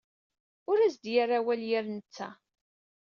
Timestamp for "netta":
1.95-2.29